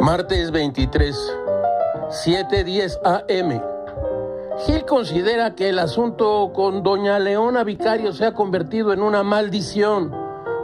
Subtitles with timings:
[0.00, 1.14] Martes 23,
[2.08, 3.62] 7:10 AM.
[4.64, 10.10] Gil considera que el asunto con doña Leona Vicario se ha convertido en una maldición.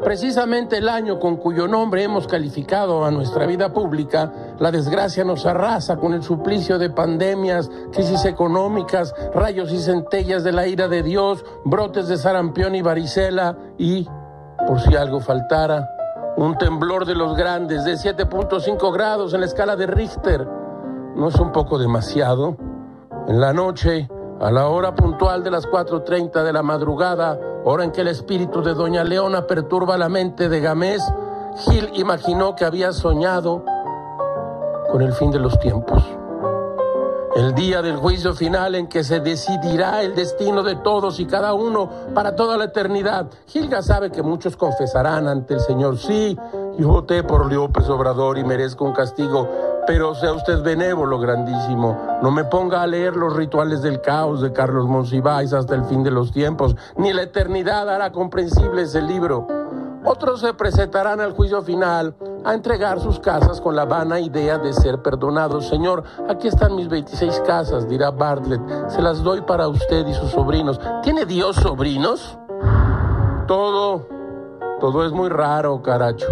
[0.02, 5.44] Precisamente el año con cuyo nombre hemos calificado a nuestra vida pública, la desgracia nos
[5.44, 11.02] arrasa con el suplicio de pandemias, crisis económicas, rayos y centellas de la ira de
[11.02, 14.08] Dios, brotes de sarampión y varicela y,
[14.66, 15.95] por si algo faltara,
[16.36, 20.46] un temblor de los grandes de 7.5 grados en la escala de Richter.
[21.14, 22.56] ¿No es un poco demasiado?
[23.26, 24.08] En la noche,
[24.40, 28.62] a la hora puntual de las 4.30 de la madrugada, hora en que el espíritu
[28.62, 31.02] de Doña Leona perturba la mente de Gamés,
[31.56, 33.64] Gil imaginó que había soñado
[34.90, 36.04] con el fin de los tiempos.
[37.36, 41.52] El día del juicio final en que se decidirá el destino de todos y cada
[41.52, 43.26] uno para toda la eternidad.
[43.46, 46.34] Gilga sabe que muchos confesarán ante el Señor, sí,
[46.78, 49.50] yo voté por López Obrador y merezco un castigo,
[49.86, 52.18] pero sea usted benévolo, grandísimo.
[52.22, 56.02] No me ponga a leer los rituales del caos de Carlos Monsiváis hasta el fin
[56.02, 59.46] de los tiempos, ni la eternidad hará comprensible ese libro.
[60.06, 62.14] Otros se presentarán al juicio final
[62.46, 65.66] a entregar sus casas con la vana idea de ser perdonados.
[65.66, 68.60] Señor, aquí están mis 26 casas, dirá Bartlett.
[68.88, 70.80] Se las doy para usted y sus sobrinos.
[71.02, 72.38] ¿Tiene Dios sobrinos?
[73.48, 74.06] Todo,
[74.78, 76.28] todo es muy raro, caracho.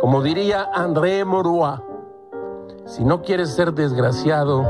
[0.00, 1.80] Como diría André Morois,
[2.86, 4.64] si no quieres ser desgraciado,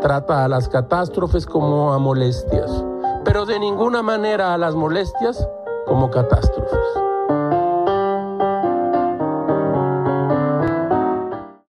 [0.00, 2.70] trata a las catástrofes como a molestias,
[3.22, 5.46] pero de ninguna manera a las molestias
[5.86, 7.06] como catástrofes.